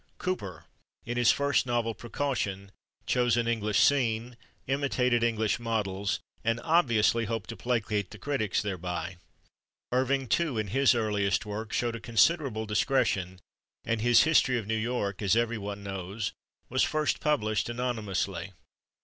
Cooper, 0.17 0.65
in 1.05 1.15
his 1.15 1.31
first 1.31 1.67
novel, 1.67 1.93
"Precaution," 1.93 2.71
chose 3.05 3.37
an 3.37 3.47
English 3.47 3.79
scene, 3.79 4.35
imitated 4.65 5.21
English 5.23 5.59
models, 5.59 6.19
and 6.43 6.59
obviously 6.61 7.25
hoped 7.25 7.49
to 7.51 7.55
placate 7.55 8.09
the 8.09 8.17
critics 8.17 8.63
thereby. 8.63 9.17
Irving, 9.91 10.27
too, 10.27 10.57
in 10.57 10.69
his 10.69 10.95
earliest 10.95 11.45
work, 11.45 11.71
showed 11.71 11.95
a 11.95 11.99
considerable 11.99 12.65
discretion, 12.65 13.37
and 13.85 14.01
his 14.01 14.23
"History 14.23 14.57
of 14.57 14.65
New 14.65 14.73
York," 14.75 15.21
as 15.21 15.35
everyone 15.35 15.83
knows, 15.83 16.31
was 16.67 16.81
first 16.81 17.19
published 17.19 17.69
anonymously. 17.69 18.53